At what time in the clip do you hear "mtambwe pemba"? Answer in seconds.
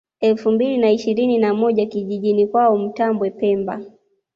2.77-3.79